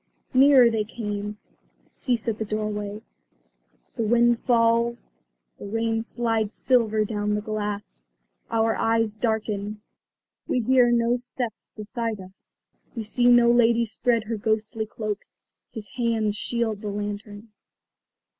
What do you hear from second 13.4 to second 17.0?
lady spread her ghostly cloak. His hands shield the